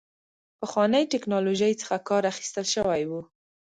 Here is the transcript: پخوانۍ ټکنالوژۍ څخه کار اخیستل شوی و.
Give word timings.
پخوانۍ 0.59 1.03
ټکنالوژۍ 1.13 1.73
څخه 1.81 1.97
کار 2.09 2.23
اخیستل 2.33 2.65
شوی 2.73 3.01
و. 3.09 3.11